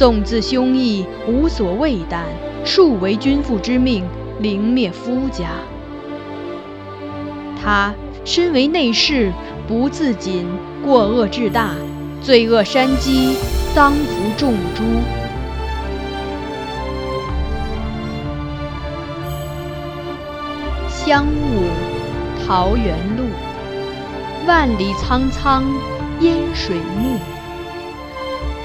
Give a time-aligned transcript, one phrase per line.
[0.00, 2.22] 纵自兄义，无所畏惮，
[2.64, 4.02] 数为君父之命，
[4.38, 5.50] 凌灭夫家。
[7.62, 7.92] 他
[8.24, 9.30] 身为内侍，
[9.68, 10.46] 不自谨，
[10.82, 11.74] 过恶至大，
[12.22, 13.36] 罪恶山积，
[13.74, 14.82] 当服众诛。
[20.88, 21.64] 香雾，
[22.46, 23.24] 桃源路，
[24.46, 25.62] 万里苍苍，
[26.20, 27.18] 烟水暮。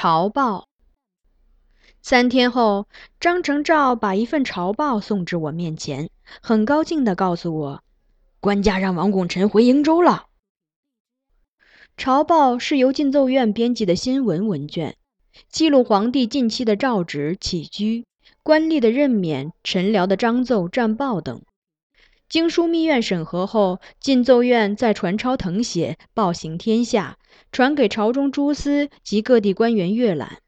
[0.00, 0.68] 朝报。
[2.00, 2.86] 三天后，
[3.18, 6.08] 张承照把一份朝报送至我面前，
[6.40, 7.82] 很高兴地告诉我，
[8.38, 10.26] 官家让王拱辰回瀛州了。
[11.96, 14.96] 朝报是由进奏院编辑的新闻文卷，
[15.50, 18.06] 记录皇帝近期的诏旨、起居、
[18.44, 21.42] 官吏的任免、臣僚的章奏、战报等。
[22.28, 27.18] 经枢密院审核后，进奏院再传抄誊写，报行天下。
[27.52, 30.38] 传给朝中诸司及各地官员阅览。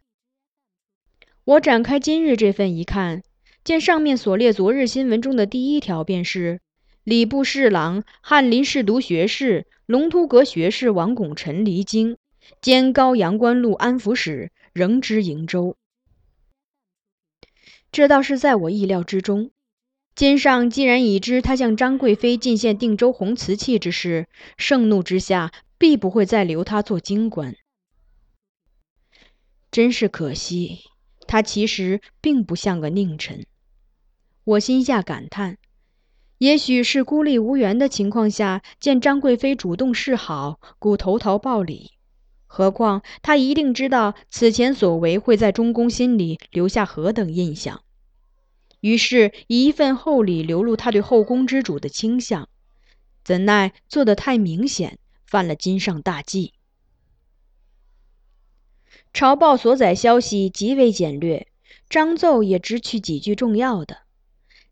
[1.45, 3.23] 我展开今日这份一看，
[3.65, 6.61] 见上面所列昨日新闻中的第一条，便是
[7.03, 12.17] 礼部侍郎、翰林侍读学士、龙图阁学士王拱辰离京，
[12.61, 15.77] 兼高阳关路安抚使，仍知瀛州。
[17.91, 19.51] 这倒是在我意料之中。
[20.15, 24.29] 今上既然已知他向张贵妃进献定州红瓷器之事，
[24.59, 25.51] 盛怒之下。
[25.81, 27.57] 必不会再留他做京官，
[29.71, 30.81] 真是可惜。
[31.27, 33.47] 他其实并不像个佞臣。
[34.45, 35.57] 我心下感叹，
[36.37, 41.93] 也许是孤立无援的情况下，见张贵妃主动示好，故投桃报李。
[42.47, 47.83] 何况他一定知道此前所为会在中宫心里留下何等印象，
[48.81, 52.51] 于是以一份厚礼流露他对后宫之主的倾向，
[53.25, 54.99] 怎奈做得太明显。
[55.31, 56.55] 犯了今上大忌。
[59.13, 61.47] 朝报所载消息极为简略，
[61.89, 63.99] 章奏也只取几句重要的。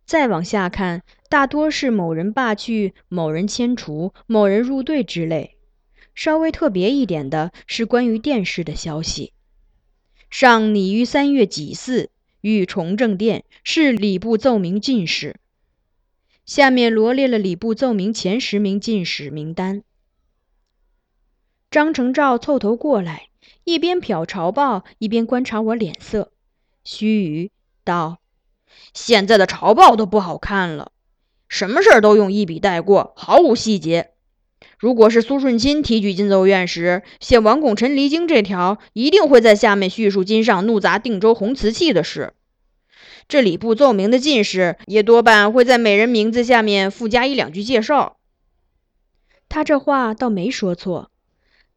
[0.04, 5.58] 再往下看，大多是某人罢去、某人迁除、某人入队之类。
[6.16, 9.34] 稍微特别一点的是关于殿试的消息。
[10.28, 12.10] 上拟于三月己巳
[12.41, 15.36] 与崇政殿是礼部奏明进士。
[16.44, 19.84] 下面罗列了礼部奏明前十名进士名单。
[21.70, 23.28] 张承照凑头过来，
[23.64, 26.32] 一边瞟朝报，一边观察我脸色，
[26.82, 27.50] 须臾
[27.84, 28.20] 道
[28.94, 30.92] ：“现在的朝报都不好看了，
[31.46, 34.12] 什么事儿都用一笔带过，毫无细节。
[34.78, 42.32] 如果是苏顺钦提举进奏院时写王拱辰离京这条，一定会在下面叙述金上怒砸定州红瓷器的事。
[43.28, 48.16] 这礼部奏明的进士，也多半会在每人名字下面附加一两句介绍。”
[49.50, 51.10] 他这话倒没说错。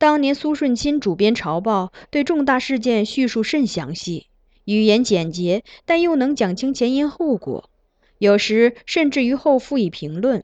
[0.02, 4.26] 当年苏顺钦主编朝报，对重大事件叙述甚详细，
[4.66, 7.70] 语言简洁，但又能讲清前因后果，
[8.18, 10.44] 有时甚至于后附以评论。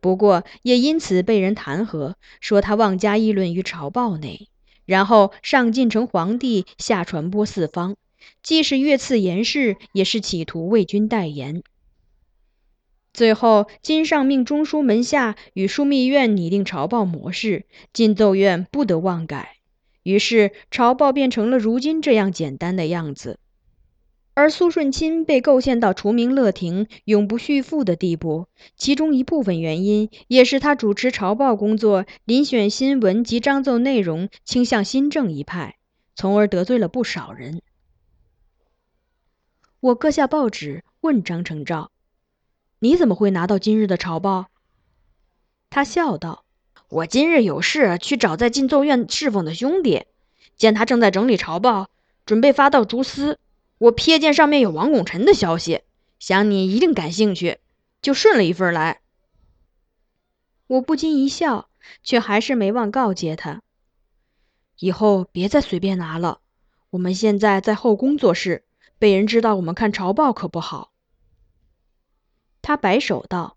[0.00, 4.48] 不过也因此被人弹劾，说他妄加议论于朝报内，
[4.86, 7.94] 然后上进城皇帝，下传播四方，
[8.42, 11.62] 既是越次言事，也是企图为君代言。
[13.12, 19.56] 最后，金上命中书门下与枢密院拟定朝报模式，进奏院不得妄改。
[20.02, 23.38] 于是，朝报变成了如今这样简单的样子。
[24.32, 28.46] 而苏顺钦被构陷到除名乐亭、永不叙复的地步，
[28.76, 35.76] 其中一部分原因也是他主持朝报工作、遴选新闻及章奏内容倾向新政一派，
[36.14, 37.60] 从而得罪了不少人。
[39.80, 41.90] 我搁下报纸，问张成照
[42.80, 44.46] ：“你怎么会拿到今日的朝报？”
[45.70, 46.44] 他笑道
[46.90, 50.06] ：“我今日有事去找在禁奏院侍奉的兄弟，
[50.56, 51.88] 见他正在整理朝报，
[52.26, 53.38] 准备发到蛛丝。
[53.78, 55.82] 我瞥见上面有王拱辰的消息，
[56.18, 57.58] 想你一定感兴趣，
[58.02, 59.00] 就顺了一份来。”
[60.66, 61.68] 我不禁一笑，
[62.02, 63.62] 却还是没忘告诫他
[64.80, 66.40] ：“以后别再随便拿了。
[66.90, 68.64] 我们现在在后宫做事。”
[68.98, 70.89] 被人知道我们看朝报可不好。
[72.62, 73.56] 他摆手道：“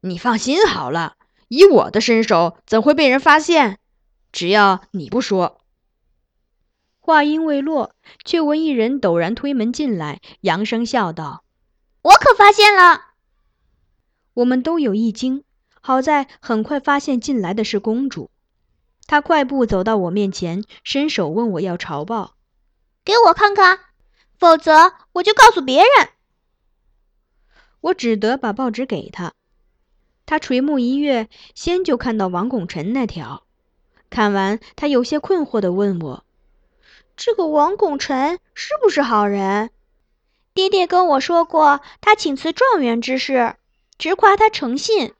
[0.00, 1.16] 你放心好了，
[1.48, 3.78] 以我的身手，怎会被人发现？
[4.32, 5.60] 只要你不说。”
[6.98, 7.94] 话音未落，
[8.24, 11.44] 却闻一人陡然推门进来，扬声笑道
[12.02, 13.12] ：“我可发现了！”
[14.34, 15.44] 我们都有一惊，
[15.80, 18.30] 好在很快发现进来的是公主。
[19.06, 22.36] 她快步走到我面前，伸手问我要朝报，
[23.04, 23.80] 给我看看。
[24.38, 26.08] 否则，我就告诉别人。
[27.84, 29.34] 我只得把报纸给他。
[30.24, 33.44] 他垂目一跃，先就看到王拱辰那条。
[34.08, 36.24] 看完，他有些困惑地问我
[37.14, 39.68] ：“这个王拱辰是不是好人？
[40.54, 43.56] 爹爹跟我说过，他请辞状元之事，
[43.98, 45.12] 直夸他诚信。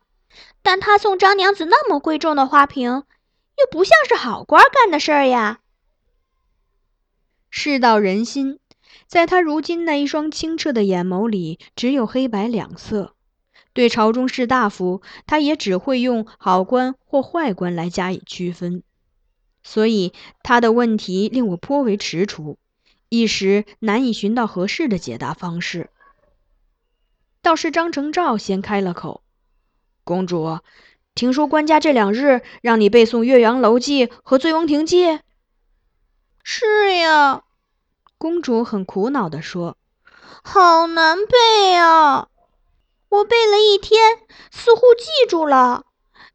[0.62, 3.04] 但他送张娘子那么贵重的花瓶，
[3.58, 5.60] 又不像是好官干的事儿呀。”
[7.50, 8.58] 世道人心。
[9.06, 13.14] 在他如今那一双清澈的眼眸里，只有黑白两色。
[13.72, 18.82] 对朝中士大夫，他也只会用好官或坏官来加以区分。
[19.62, 20.12] 所以
[20.42, 22.56] 他的问题令我颇为踟蹰，
[23.08, 25.90] 一时难以寻到合适的解答方式。
[27.42, 29.22] 倒是张承照先开了口
[30.04, 30.60] ：“公主，
[31.14, 35.04] 听说官家这两日让你背诵《岳阳楼记》和《醉翁亭记》。
[36.44, 37.42] ”“是呀。”
[38.24, 39.76] 公主很苦恼地说
[40.42, 42.28] ：“好难背啊！
[43.10, 44.16] 我背了一天，
[44.50, 45.84] 似乎记住了，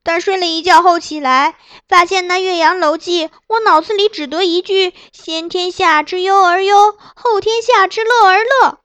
[0.03, 1.55] 但睡了一觉后起来，
[1.87, 8.69] 发现那《岳阳楼记》，我脑子里只得一句‘先天下之忧而忧，后天下之乐而乐’。《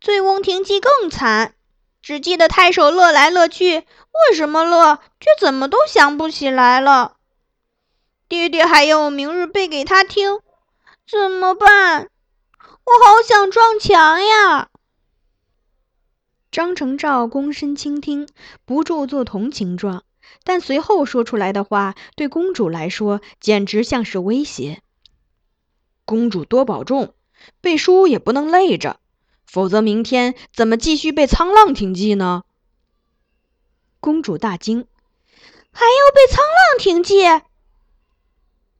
[0.00, 1.52] 醉翁亭记》更惨，
[2.00, 7.16] 只记得太守乐来乐去，为什么乐，却怎么都想不起来了。
[8.26, 10.40] 爹爹还要我明日背给他听，
[11.06, 12.08] 怎么办？”
[12.88, 14.70] 我好想撞墙呀！
[16.50, 18.26] 张成照躬身倾听，
[18.64, 20.04] 不住做同情状，
[20.42, 24.80] 但随后说出来的话对公主来说简直像是威胁。
[26.06, 27.12] 公主多保重，
[27.60, 28.98] 背书也不能累着，
[29.44, 32.44] 否则明天怎么继续背《沧浪亭记》呢？
[34.00, 34.86] 公主大惊，
[35.72, 37.22] 还要背《沧浪亭记》？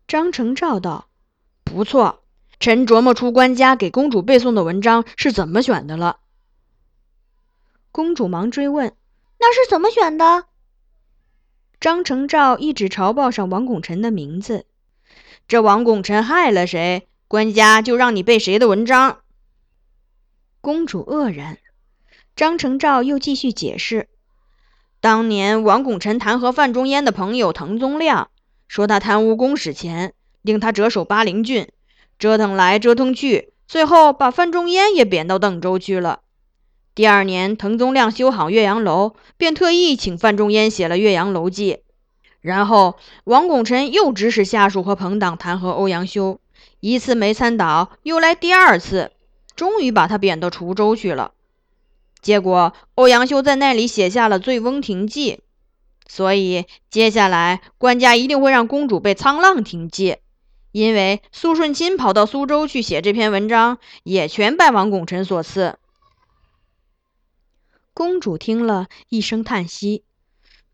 [0.06, 1.08] 张成照道
[1.62, 2.24] ：“不错。”
[2.60, 6.18] 臣琢磨出官家给公主背诵的文章是怎么选的了。
[7.92, 8.94] 公主忙追问
[9.38, 10.46] ：“那是怎么选的？”
[11.80, 14.66] 张承照一指朝报上王拱辰的名字
[15.46, 19.20] ：“这王拱辰害了谁，官家就让你背谁的文章。”
[20.60, 21.58] 公主愕然。
[22.34, 24.08] 张承照又继续解释
[25.00, 28.30] ：“当年王拱辰弹劾范仲淹的朋友滕宗亮，
[28.66, 31.68] 说他贪污公使钱，令他折守巴陵郡。”
[32.18, 36.20] 折腾来折腾去，最后把范仲淹也贬到邓州去了。
[36.94, 41.74] 第二年，滕宗亮修好岳阳楼，便特意请范仲淹写了《岳阳楼记》。
[42.40, 46.40] 然后，王拱辰又指使下属和朋党弹劾欧阳修，
[46.80, 49.12] 一次没参倒，又来第二次，
[49.54, 51.32] 终于把他贬到滁州去了。
[52.20, 55.32] 结果，欧阳修在那里写下了《醉翁亭记》，
[56.08, 60.12] 所以接下来官家一定会让公主背《沧浪亭记》。
[60.78, 65.76] 因为苏顺钦跑到苏州去写这篇文章，也全拜王拱辰所赐。
[67.92, 70.04] 公主听了一声叹息：“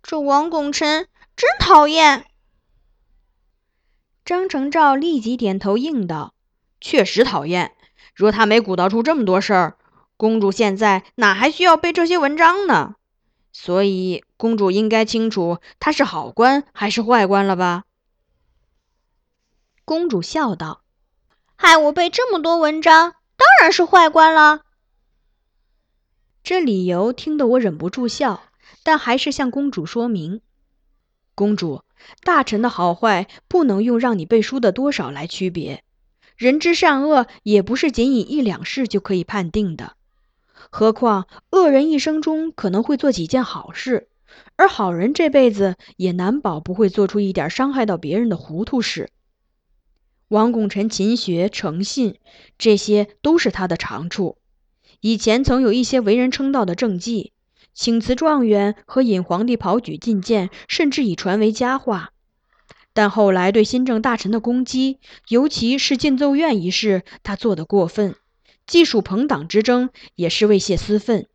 [0.05, 2.27] 这王拱辰真讨厌。”
[4.27, 6.35] 张承照立即点头应道
[6.83, 7.73] ：“确实讨厌。
[8.15, 9.79] 若他没鼓捣出这么多事儿，
[10.19, 12.97] 公主现在哪还需要背这些文章呢？
[13.53, 17.85] 所以，公主应该清楚他是好官还是坏官了吧？”
[19.87, 20.81] 公主笑道
[21.57, 24.63] ：“害我背这么多文章，当然是坏官了。”
[26.43, 28.45] 这理由听得我忍不住笑，
[28.83, 30.41] 但还是向公主说明
[31.35, 31.83] ：“公主，
[32.23, 35.85] 大臣的好坏不能用让你背书的多少来区别，
[36.37, 39.97] 人之善恶也不是仅以一两事就可以判定的。
[40.71, 44.09] 何况恶人一生中可能会做几件好事，
[44.57, 49.11] 而好人这辈子也难保不会做出一点伤害到别人的糊涂事。”
[50.29, 52.17] 王拱辰勤学诚信，
[52.57, 54.39] 这些都是他的长处。
[55.01, 57.33] 以前曾有一些为人称道的政绩，
[57.75, 62.11] 请辞状元和引皇帝跑举进谏，甚至已传为佳话。
[62.95, 68.15] 但后来对新政大臣的攻击，尤其是进奏院一事，他做得过分，
[68.67, 71.27] 既属朋党之争，也是为泄私愤，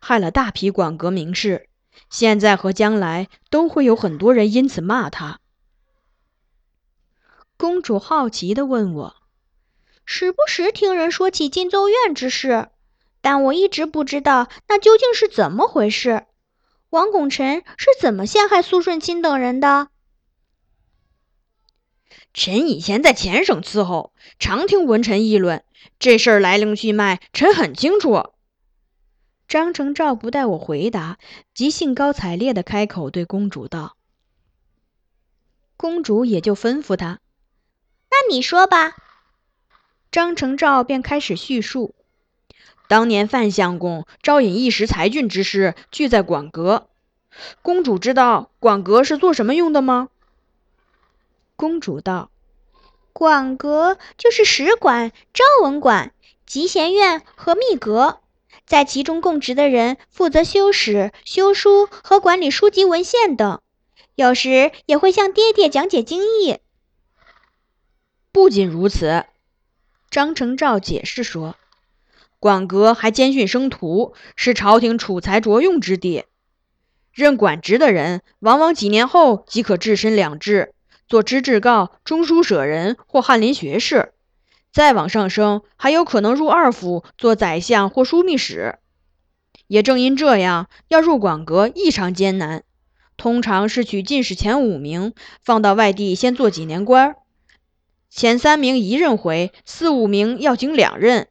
[0.00, 1.68] 害了大批广阁名士。
[2.10, 5.40] 现在和将来都会有很多人因此骂他。
[7.56, 9.16] 公主好奇地问我
[10.04, 12.68] ：“时不时听人说起禁奏院之事，
[13.20, 16.26] 但我一直不知道那究竟是怎么回事。
[16.90, 19.88] 王拱辰是怎么陷害苏顺钦等人的？”
[22.34, 25.62] 臣以前在前省伺候，常听文臣议论
[26.00, 28.30] 这事儿来龙去脉，臣很清楚。
[29.46, 31.18] 张承照不待我回答，
[31.54, 33.96] 即兴高采烈地开口对公主道
[35.76, 37.20] ：“公主也就吩咐他。”
[38.30, 38.96] 你说吧，
[40.10, 41.94] 张承照便开始叙述。
[42.86, 46.88] 当年范相公招引一时才俊之士聚在馆阁，
[47.62, 50.08] 公主知道馆阁是做什么用的吗？
[51.56, 52.30] 公主道
[53.12, 56.12] ：“馆阁就是史馆、昭文馆、
[56.46, 58.20] 集贤院和秘阁，
[58.66, 63.60] 在其中供职的人负责修史、修书和管理书籍文献等，
[64.14, 66.58] 有时也会向爹爹讲解经义。”
[68.34, 69.26] 不仅如此，
[70.10, 71.54] 张承照解释说，
[72.40, 76.24] 馆阁还兼训生徒，是朝廷储才着用之地。
[77.12, 80.74] 任管职的人，往往几年后即可置身两制，
[81.06, 84.12] 做知制诰、中书舍人或翰林学士。
[84.72, 88.80] 再往上升，还有可能入二府，做宰相或枢密使。
[89.68, 92.64] 也正因这样，要入馆阁异常艰难，
[93.16, 97.14] 通常是取进士前五名，放到外地先做几年官。
[98.16, 101.26] 前三名一任回，四五名要经两任。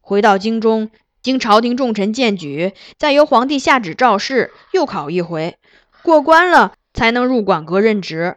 [0.00, 0.90] 回到京中，
[1.22, 5.58] 经朝廷重臣荐举，再由皇帝下旨召试，又考一回，
[6.02, 8.36] 过关了才能入馆阁任职。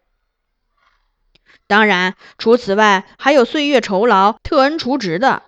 [1.65, 5.41] 当然，除此外，还有岁月酬劳、特恩除职的。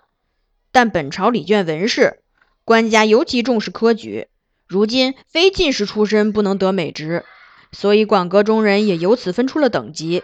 [0.72, 2.24] 但本朝礼卷文士，
[2.66, 4.28] 官家尤其重视科举，
[4.66, 7.26] 如今非进士出身不能得美职，
[7.72, 10.24] 所以馆阁中人也由此分出了等级。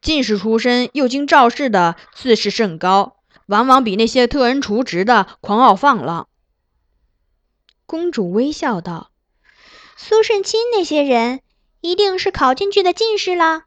[0.00, 6.28] 进士出身又经赵氏的自视甚高，往往比那些特恩除职的狂傲放浪。
[7.84, 9.10] 公主微笑道
[9.96, 11.40] ：“苏顺钦那些人
[11.80, 13.64] 一定是考进去的进士了。”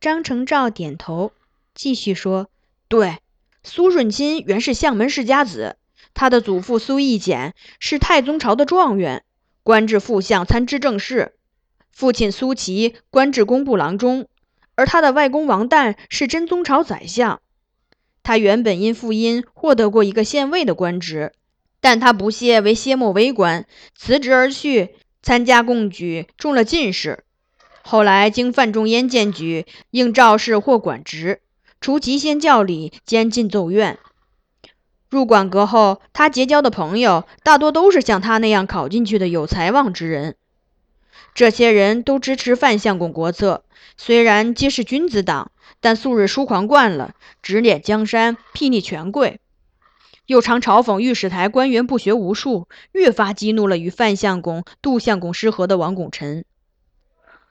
[0.00, 1.32] 张承照点头，
[1.74, 2.48] 继续说
[2.88, 3.18] ：“对，
[3.62, 5.76] 苏顺钦原是相门世家子，
[6.14, 9.24] 他的祖父苏义简是太宗朝的状元，
[9.62, 11.32] 官至副相参知政事；
[11.92, 14.28] 父亲苏琪官至工部郎中。”
[14.76, 17.40] 而他的外公王旦是真宗朝宰相，
[18.22, 21.32] 他原本因父荫获得过一个县尉的官职，
[21.80, 23.66] 但他不屑为歇莫为官，
[23.96, 24.90] 辞职而去
[25.22, 27.24] 参加贡举，中了进士。
[27.82, 31.40] 后来经范仲淹荐举，应召试获管职，
[31.80, 33.98] 除集贤教理兼进奏院。
[35.08, 40.34] 入馆阁后，他结交的朋友大多都是像他那样考进去的有才望之人。
[41.32, 43.62] 这些人都支持范相公国策，
[43.96, 45.50] 虽然皆是君子党，
[45.80, 49.40] 但素日疏狂惯了，指点江山，睥睨权贵，
[50.26, 56.44] 又常嘲讽御史台官员不学无术，越发激怒了与范相公、杜相公失和的王拱辰。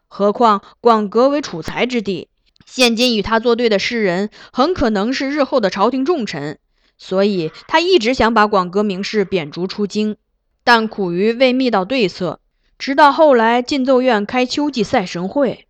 [0.07, 2.29] 何况广阁为储才之地，
[2.65, 6.59] 现今与他作对的诗人很可能是日后的朝廷重臣，
[6.97, 10.17] 所以他一直想把广阁名士贬逐出京，
[10.63, 12.39] 但苦于未觅到对策。
[12.77, 15.67] 直到后来，进奏院开秋季赛神会，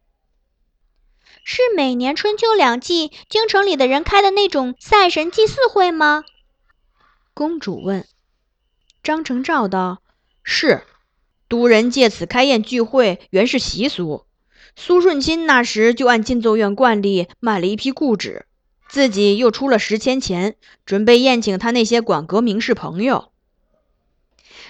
[1.47, 6.23] 是每年春秋两季京城里的人开的那种赛神祭祀会吗？
[7.35, 8.03] 公主问。
[9.03, 10.01] 张承照道
[10.41, 10.81] ：“是，
[11.47, 14.25] 都人借此开宴聚会，原是习俗。
[14.75, 18.47] 苏顺钦那时就按进奏院惯例买了一批故纸，
[18.89, 23.31] 自己又出了十千钱，准备宴请他那些馆阁名士朋友。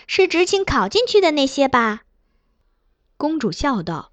[0.08, 2.02] 是只请考进去的那些吧？”
[3.16, 4.12] 公主笑道：“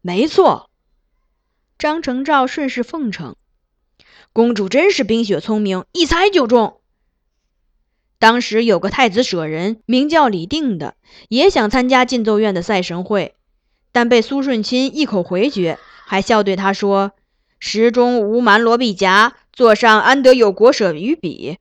[0.00, 0.69] 没错。”
[1.80, 3.36] 张承照顺势奉承
[4.34, 6.78] ：“公主真是冰雪聪明，一猜就中。
[8.18, 10.94] 当时有个太子舍人，名叫李定的，
[11.30, 13.34] 也想参加进奏院的赛神会，
[13.92, 17.12] 但被苏顺钦一口回绝，还笑对他说
[17.58, 21.56] ：‘时中无蛮罗毕夹，座上安得有国舍于彼？’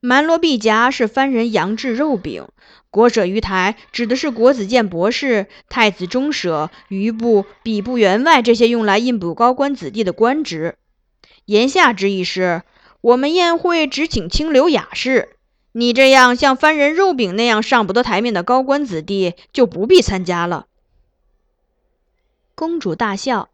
[0.00, 2.48] 蛮罗毕夹是番人羊制肉饼。”
[2.90, 10.76] 国舍于台指的是国子监博士、太子中舍、余部、比部员外这些用来印补高官子弟的官职。
[11.44, 12.62] 言下之意是，
[13.00, 15.36] 我们宴会只请清流雅士，
[15.72, 20.66] 你这样像番人肉饼那样上不得台面的高官子弟就不必参加了。”
[22.54, 23.50] 公主大笑，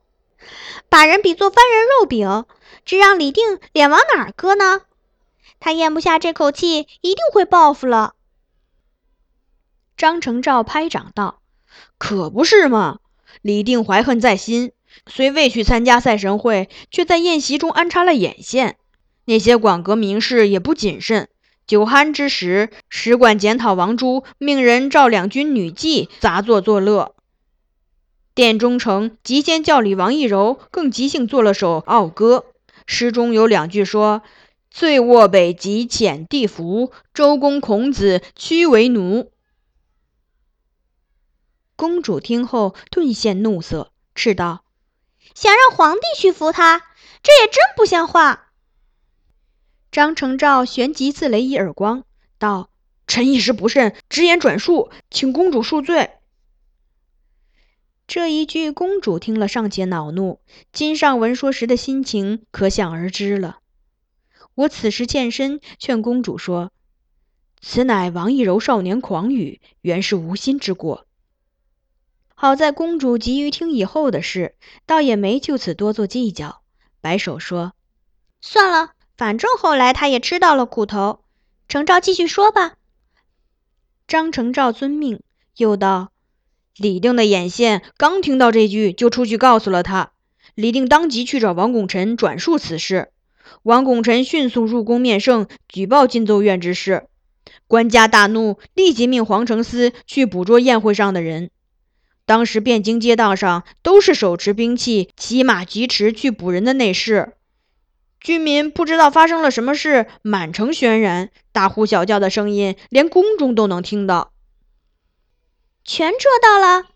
[0.89, 2.47] 把人比作番人肉饼，
[2.85, 4.83] 这让李定脸往哪儿搁呢？
[5.61, 8.15] 他咽不下这口气，一定会报复了。
[9.97, 11.41] 张承照拍掌道
[11.99, 12.99] ：“可不是嘛！
[13.43, 14.73] 李定怀恨在心，
[15.07, 18.77] 虽未去参加赛神会，却在宴席中安插了眼线。
[19.27, 21.29] 那些馆阁名士也不谨慎，
[21.67, 27.15] 酒酣之时，使馆检讨王珠，命人召两军女妓杂作作乐。
[28.35, 32.47] 殿中丞即先叫李王懿柔，更即兴作了首傲歌，
[32.85, 34.23] 诗中有两句说
[34.71, 39.31] ：‘醉卧北极遣地服，周公孔子屈为奴。’”
[41.77, 44.65] 公主听后顿现怒色，斥道
[45.35, 46.83] ：“想让皇帝去扶他，
[47.23, 48.53] 这也真不像话！”
[49.91, 52.05] 张承照旋即自雷一耳光，
[52.39, 52.71] 道
[53.07, 56.11] ：“臣一时不慎，直言转述，请公主恕罪。”
[58.07, 60.41] 这一句，公主听了尚且恼怒，
[60.73, 63.59] 金上文说时的心情可想而知了。
[64.55, 66.71] 我此时欠身劝公主说
[67.61, 71.07] ：“此乃王一柔少年狂语，原是无心之过。”
[72.45, 76.61] 好在公主急于听以后的事，倒也没就此多做计较，
[77.01, 77.73] 摆手说
[78.43, 81.21] ：“算了，反正后来他也吃到了苦头。
[81.69, 82.75] 程照继续说吧。”
[84.07, 85.23] 张成照遵命，
[85.57, 86.13] 又道
[86.77, 90.13] ：“李定的眼线刚听到这句，就出去告诉了他。
[90.55, 93.09] 李定当即去找王拱辰转述此事。
[93.63, 97.07] 王拱辰迅速入宫面圣，举报进奏院之事。
[97.67, 101.51] 官家大怒，立即命黄承思去捕捉宴会上的人。”
[102.27, 107.35] 当时汴京街道上都是手持兵器、骑马疾驰去捕人的内侍，
[108.21, 114.33] 居民不知道发生了什么事，满城喧然，大呼小叫的声音连宫中都能听到。
[115.85, 116.87] 全捉到了？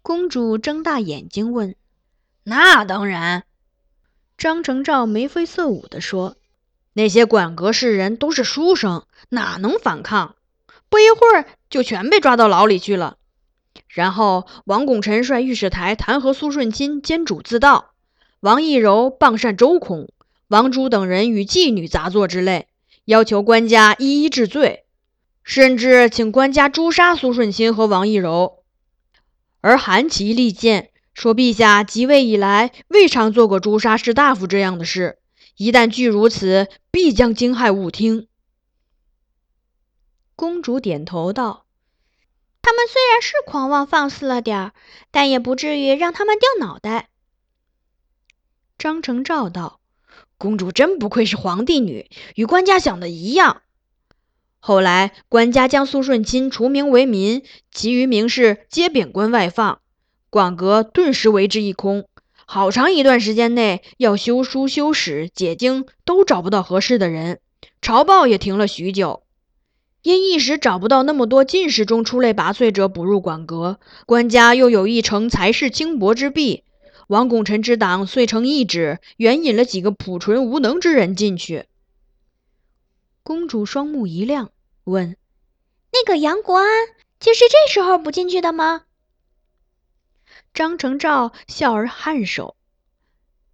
[0.00, 1.74] 公主睁大眼睛问。
[2.44, 3.44] 那当然。
[4.38, 6.36] 张成照眉飞色舞地说
[6.94, 10.36] ：“那些管阁士人都是书生，哪能反抗？
[10.88, 13.17] 不一会儿就全被抓到牢里去了。”
[13.86, 17.92] 然后，王拱辰率御史台弹劾苏顺钦监主自盗，
[18.40, 20.08] 王懿柔傍善周孔，
[20.48, 22.68] 王珠等人与妓女杂作之类，
[23.04, 24.84] 要求官家一一治罪，
[25.42, 28.64] 甚至请官家诛杀苏顺钦和王懿柔。
[29.60, 35.18] 而韩琦力谏说：“陛下即位以来，未尝做过诛杀士大夫这样的事，
[35.56, 38.28] 一旦据如此，必将惊骇误听。”
[40.36, 41.67] 公主点头道。
[42.68, 44.72] 他们虽然是狂妄放肆了点儿，
[45.10, 47.08] 但也不至于让他们掉脑袋。
[48.76, 49.80] 张承照道
[50.36, 53.62] ：“公主真不愧是皇帝女，与官家想的一样。
[54.58, 59.80] 后来官家将苏顺钦除名为民，其余名士皆贬官外放，
[60.28, 62.06] 馆阁顿时为之一空。
[62.44, 67.40] 好长一段时间内，要修书、修史、解经，都找不到合适的人，
[67.80, 69.22] 朝报也停了许久。”
[70.08, 76.64] 因一时找不到那么多进士中出类拔萃者补入馆阁，官家又有一成才识轻薄之弊，
[77.08, 81.66] 王拱辰之党遂成一旨，援引了几个朴纯无能之人进去。
[83.22, 84.50] 公主双目一亮，
[84.84, 85.18] 问
[85.92, 86.66] ：“那个杨国安
[87.20, 88.84] 就是这时候补进去的吗？”
[90.54, 92.56] 张承照笑而颔首：“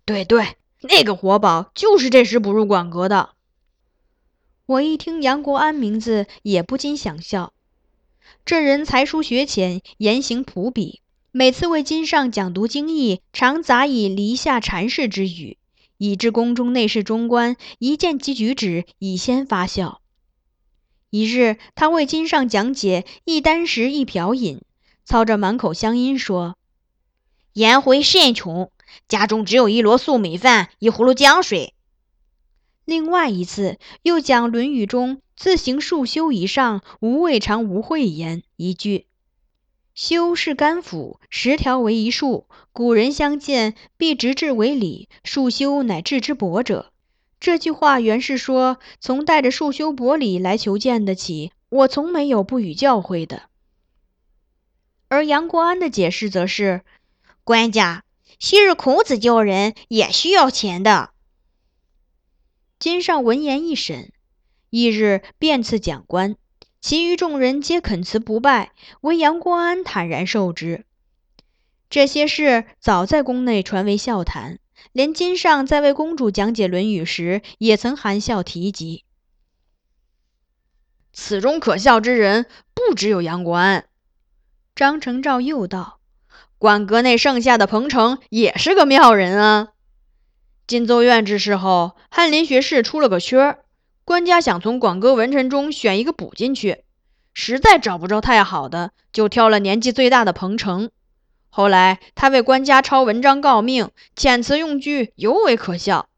[0.07, 3.31] 对对，那个活宝就是这时补入馆阁的。”
[4.67, 7.53] 我一听杨国安名字，也不禁想笑。
[8.47, 11.01] 这人才疏学浅，言行朴鄙，
[11.33, 15.59] 每次为金上讲读经义，常杂以篱下禅事之语，
[15.99, 20.01] 以致宫中内侍中官一见其举止，已先发笑。
[21.11, 24.63] 一日，他为金上讲解一箪食一瓢饮，
[25.05, 26.57] 操着满口乡音说
[27.53, 28.71] ：“颜回甚穷，
[29.09, 31.74] 家中只有一箩粟米饭，一葫芦浆水。”
[32.85, 39.07] 另外一次，又讲《论语》中“自行数修以上，无未尝无讳言”一句。
[39.95, 42.47] 修是肝腑，十条为一数。
[42.73, 45.09] 古人相见，必直至为礼。
[45.23, 46.91] 数修乃至之薄者。
[47.41, 53.45] 这句话原是说，从带着数修薄礼来求见的起，我从没有不予教诲的。
[55.09, 56.83] 而杨国安的解释则是：
[57.45, 58.03] 官家，
[58.39, 61.14] 昔日孔子教人也需要钱的。
[62.85, 64.13] 金上闻言一审，
[64.69, 66.37] 翌日便赐讲官，
[66.83, 70.85] 其余众人皆恳辞不拜，唯杨国安坦然受之。
[71.89, 74.59] 这些事早在宫内传为笑谈，
[74.93, 79.07] 连金上在为公主讲解《论语》时，也曾含笑提及。
[81.15, 82.45] 此中可笑之人，
[82.75, 83.87] 不只有杨国安。
[84.75, 86.01] 张承照又道
[86.61, 89.71] ：“馆阁内剩下的彭城也是个妙人啊。
[90.67, 93.59] 进奏院之事后，翰林学士出了个缺儿，
[94.05, 96.85] 官家想从广阁文臣中选一个补进去，
[97.35, 100.91] 实在找不着太好的，就挑了年纪最大的彭城。”
[101.51, 106.09] 后来，他为官家抄文章告命，遣词用句尤为可笑。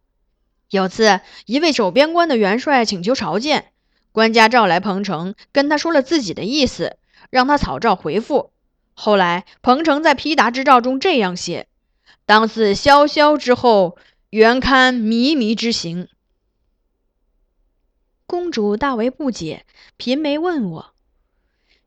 [0.70, 3.72] 有次，一位守边关的元帅请求朝见，
[4.12, 6.96] 官家召来彭城，跟他说了自己的意思，
[7.30, 8.50] 让他草诏回复。
[8.94, 11.66] 后来，彭城在批答之诏中这样写
[12.24, 13.98] ：“当自萧萧之后，
[14.36, 16.10] 原堪靡靡之行。”
[18.28, 19.64] 公主大为不解，
[19.96, 20.94] 颦眉问我：“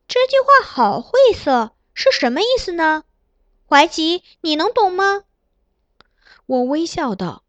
[0.09, 3.03] 这句话好晦涩，是什么意思呢？”
[3.69, 5.25] 怀吉，你能懂吗？
[6.47, 7.43] 我微笑道：“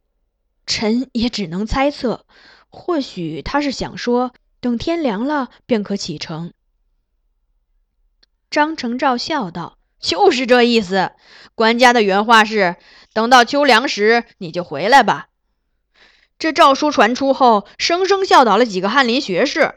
[0.67, 2.27] 臣也只能猜测，
[2.69, 6.53] 或许他是想说，等天凉了便可启程。”
[8.51, 11.13] 张承照笑道：“就是这意思。
[11.55, 12.77] 官家的原话是：
[13.13, 15.29] 等到秋凉时，你就回来吧。”
[16.39, 19.75] 这诏书传出后，生生笑倒了几个翰林学士。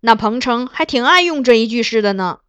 [0.00, 2.40] 那彭城还挺爱用这一句诗的呢。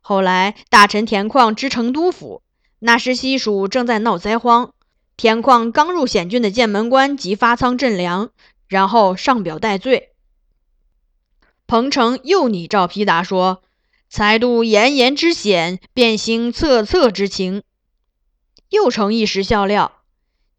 [0.00, 2.42] 后来，大臣田况知成都府。
[2.78, 4.72] 那时西蜀正在闹灾荒，
[5.16, 8.30] 田况刚入险峻的剑门关，即发仓赈粮，
[8.68, 10.10] 然后上表戴罪。
[11.66, 13.62] 彭城又拟诏批答说
[14.08, 17.62] ：“才度炎炎之险，便兴恻恻之情。”
[18.70, 19.92] 又成一时笑料。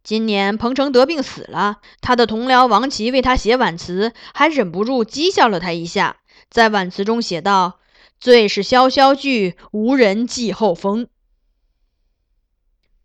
[0.04, 6.18] 今年彭城得病死了，他的同僚王琦为他写挽词，还忍不住讥笑了他一下，
[6.50, 7.80] 在挽词中写道
[8.18, 11.10] ：“最是萧萧剧，无人继后风。”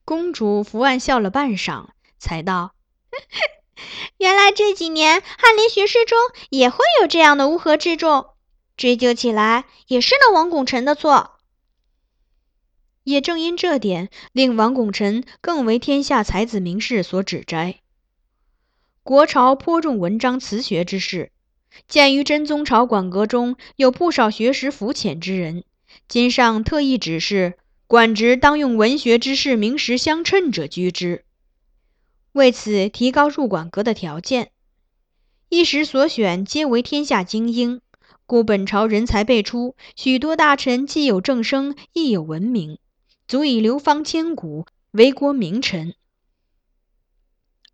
[0.04, 2.74] 公主伏案笑了半晌，才道
[4.18, 6.16] ：“原来这几年翰林学士中
[6.50, 8.26] 也会有这样的乌合之众，
[8.76, 11.32] 追究起来也是那王拱辰的错。
[13.04, 17.80] 也正因这点，令王拱辰更为天下才子名士所指摘。
[19.02, 21.32] 国朝颇重文章辞学之士，
[21.88, 25.64] 鉴于真宗朝馆阁中有不少学识浮浅之人，
[26.08, 27.54] 今上特意指示。”
[27.88, 31.26] 官职当用文学之士名实相称者居之，
[32.32, 34.50] 为此提高入馆阁的条件。
[35.50, 37.82] 一时所选皆为天下精英，
[38.32, 42.78] 故本朝人才辈出，许多大臣既有政声，亦有文名，
[43.28, 45.92] 足以流芳千古，为国名臣。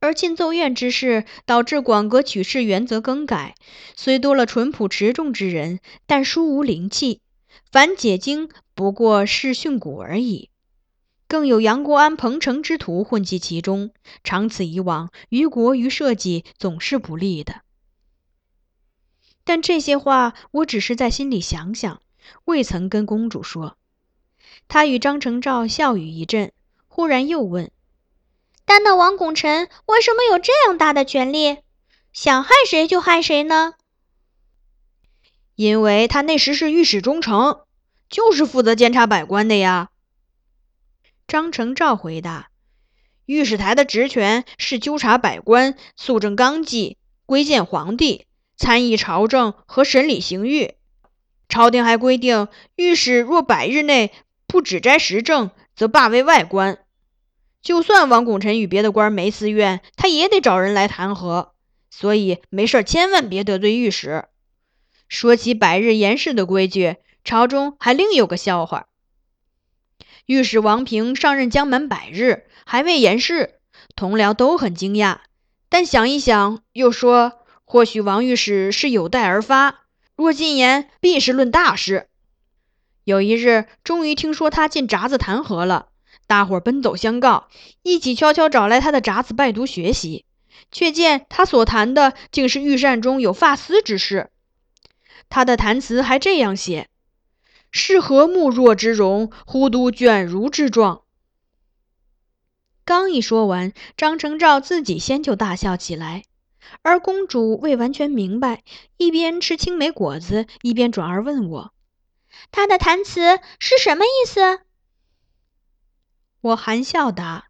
[0.00, 3.54] 而进奏院之事，导致广阁取士原则更改，
[3.94, 7.20] 虽多了淳朴持重之人，但殊无灵气。
[7.70, 10.50] 凡解经不过是训诂而已，
[11.28, 13.92] 更有杨国安、彭城之徒混迹其中，
[14.24, 17.60] 长此以往，于国于社稷总是不利的。
[19.48, 22.02] 但这些话我只是在心里想想，
[22.44, 23.78] 未曾跟公主说。
[24.68, 26.52] 他与张承照笑语一阵，
[26.86, 27.70] 忽然又问
[28.66, 31.60] ：“但那王拱辰为什么有这样大的权力？
[32.12, 33.72] 想害谁就害谁呢？”
[35.56, 37.62] 因为他那时是御史中丞，
[38.10, 39.88] 就是负责监察百官的呀。
[41.26, 42.50] 张承照回答
[43.24, 48.26] ：“御史台的职权是纠察百官、肃正纲纪、规谏皇帝、
[48.58, 50.74] 参议朝政和审理刑狱。
[51.48, 54.12] 朝廷还规定，御史若百日内
[54.46, 56.78] 不指摘时政，则罢为外官。
[57.62, 61.50] 就算王拱辰与别的官没私怨，他也得找人来弹劾。
[61.90, 64.26] 所以没事千万别得罪御史。”
[65.08, 68.88] 说起百日言事的规矩，朝中还另有个笑话。
[70.26, 73.60] 御史王平上任江满百日，还未言事，
[73.96, 75.20] 同僚都很惊讶。
[75.70, 79.80] 但想一想，又说或许王御史是有待而发，
[80.16, 82.08] 若进言，必是论大事。
[83.04, 85.88] 有一日，终于听说他进札子弹劾了，
[86.26, 87.48] 大伙奔走相告，
[87.82, 90.24] 一起悄悄找来他的札子拜读学习，
[90.72, 94.30] 却见他所谈的竟是御膳中有发丝之事。
[95.28, 96.88] 他的弹词还这样写
[97.70, 101.02] ：“是何慕若之容，忽都卷如之状。”
[102.86, 106.22] 刚一说完，张承照自己先就大笑起来，
[106.82, 108.62] 而公主未完全明白，
[108.96, 111.72] 一边吃青梅果子，一边转而问我
[112.50, 114.60] ：“他的弹词是什么意思？”
[116.40, 117.48] 我含笑答：“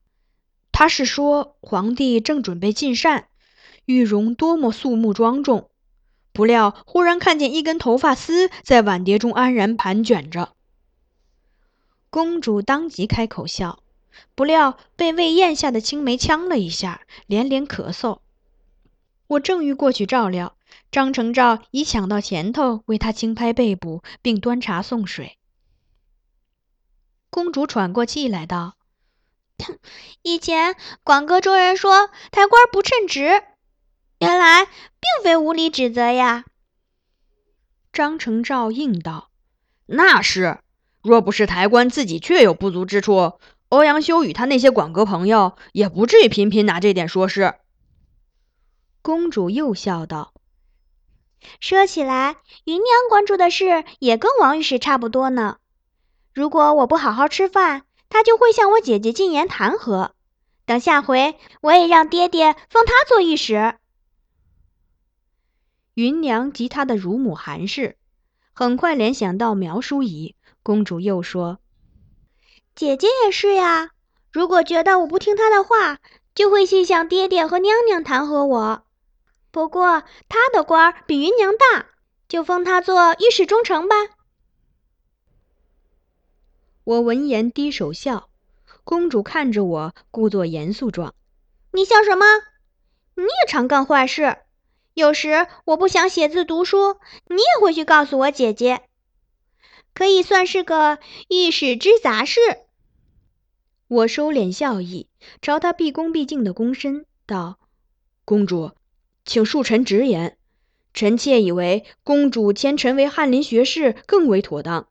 [0.72, 3.28] 他是说皇帝正准备进膳，
[3.84, 5.70] 玉容多么肃穆庄重。”
[6.32, 10.54] 不料，忽然看见一根头发丝在碗碟中安然盘卷着。
[12.10, 13.82] 公主当即开口笑，
[14.36, 18.20] 不料被魏咽下的青梅呛了一下，连连咳嗽。
[19.28, 20.56] 我正欲过去照料，
[20.90, 25.36] 张承照已抢到前头，为他轻拍背部，并端茶送水。
[27.28, 28.76] 公主喘过气来道
[30.22, 33.42] ：“以前广歌中人说抬官不称职，
[34.18, 36.46] 原来并非无理指责呀。”
[37.92, 39.28] 张承照应道
[39.84, 40.60] ：“那是，
[41.02, 43.38] 若不是抬官自己确有不足之处，
[43.68, 47.56] 欧阳修与他那些广歌朋友也不至于频频拿这点说事。”
[49.08, 50.34] 公主又笑道
[51.60, 55.56] ：“说起来，芸娘关注的事也跟王御史差不多呢。
[56.34, 60.10] 如果我不好好吃饭，她就会向我姐姐进言弹劾。
[60.66, 63.76] 等下回，我也让爹爹封她做御史。”
[65.96, 67.96] 芸娘及她的乳母韩氏，
[68.52, 70.34] 很快联想到苗淑仪。
[70.62, 71.60] 公主又说
[72.76, 73.92] ：“姐姐也是呀。
[74.30, 75.98] 如果觉得我不听她的话，
[76.34, 78.82] 就会去向爹爹和娘娘弹劾我。”
[79.50, 81.86] 不过他的官儿比芸娘大，
[82.28, 83.96] 就封他做御史中丞吧。
[86.84, 88.28] 我闻言低首笑，
[88.84, 91.14] 公主看着我，故作严肃状
[91.72, 92.24] ：“你笑什么？
[93.14, 94.38] 你也常干坏事。
[94.94, 98.82] 有时我不想写字读书，你也会去告诉我姐姐，
[99.94, 102.40] 可以算是个御史之杂事。”
[103.88, 105.08] 我收敛笑意，
[105.40, 107.58] 朝他毕恭毕敬的躬身道
[108.26, 108.72] ：“公主。”
[109.28, 110.38] 请恕臣直言，
[110.94, 114.88] 臣妾以为公主迁臣为翰林学士更为妥当。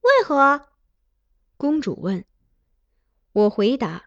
[0.00, 0.66] 为何？
[1.56, 2.24] 公主问。
[3.32, 4.04] 我回答：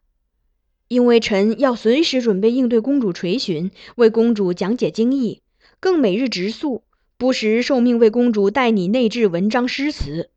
[0.87, 5.41] 因为臣要随时准备应对公主垂询，为公主讲解经义，
[5.81, 6.83] 更每日直宿，
[7.17, 10.29] 不时受命为公主代拟内置文章诗词。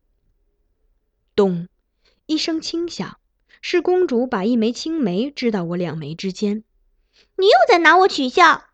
[1.37, 1.69] 咚！
[2.25, 3.17] 一声轻响，
[3.61, 6.65] 是公主把一枚青梅掷到我两眉之间。
[7.41, 8.65] 你又在拿我取笑，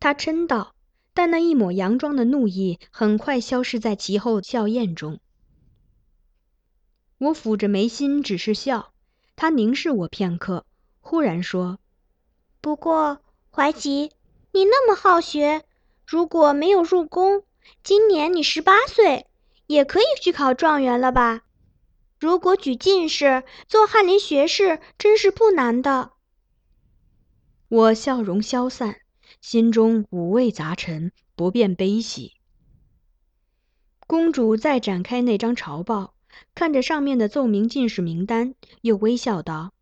[0.00, 0.74] 他嗔道，
[1.14, 5.20] 但那一抹佯装的怒意很快消失在其后笑靥中。
[7.18, 8.92] 我抚着眉心，只是笑。
[9.36, 10.66] 他凝视我片刻，
[10.98, 11.78] 忽然说
[12.60, 13.20] ：“不过
[13.52, 14.10] 怀吉，
[14.50, 15.62] 你那么好学，
[16.04, 17.44] 如果没有入宫，
[17.84, 19.28] 今年你十八岁，
[19.68, 21.42] 也可以去考状元了吧？
[22.18, 26.10] 如果举进士，做翰林学士，真是不难的。”
[27.68, 29.00] 我笑容消散，
[29.40, 32.34] 心中五味杂陈，不便悲喜。
[34.06, 36.14] 公主再展开那张朝报，
[36.54, 39.72] 看着上面的奏明进士名单，又微笑道：“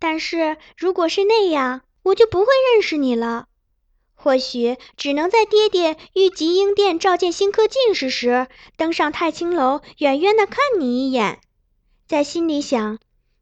[0.00, 3.46] 但是如果是那样，我就不会认识你了。
[4.16, 11.38] 或许只能在爹爹御吉英殿召见新科进士时，登上太清楼，远远的看你一眼，
[12.08, 12.98] 在心里想，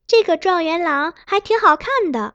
[0.07, 2.35] 这个状元郎还挺好看的。”